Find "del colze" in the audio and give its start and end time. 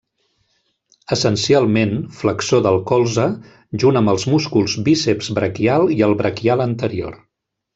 2.67-3.27